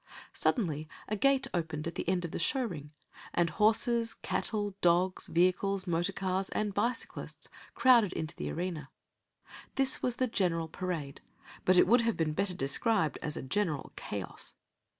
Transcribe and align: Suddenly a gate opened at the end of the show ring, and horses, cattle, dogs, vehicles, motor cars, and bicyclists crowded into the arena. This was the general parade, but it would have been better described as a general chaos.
Suddenly 0.33 0.87
a 1.07 1.15
gate 1.15 1.45
opened 1.53 1.85
at 1.85 1.93
the 1.93 2.09
end 2.09 2.25
of 2.25 2.31
the 2.31 2.39
show 2.39 2.65
ring, 2.65 2.91
and 3.35 3.51
horses, 3.51 4.15
cattle, 4.15 4.73
dogs, 4.81 5.27
vehicles, 5.27 5.85
motor 5.85 6.11
cars, 6.11 6.49
and 6.49 6.73
bicyclists 6.73 7.49
crowded 7.75 8.11
into 8.13 8.35
the 8.35 8.49
arena. 8.49 8.89
This 9.75 10.01
was 10.01 10.15
the 10.15 10.25
general 10.25 10.67
parade, 10.67 11.21
but 11.65 11.77
it 11.77 11.85
would 11.85 12.01
have 12.01 12.17
been 12.17 12.33
better 12.33 12.55
described 12.55 13.19
as 13.21 13.37
a 13.37 13.43
general 13.43 13.91
chaos. 13.95 14.55